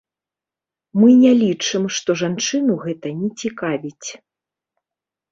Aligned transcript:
Мы 0.99 1.09
не 1.23 1.33
лічым, 1.41 1.83
што 1.97 2.15
жанчыну 2.21 2.77
гэта 2.85 3.07
не 3.19 3.29
цікавіць. 3.43 4.09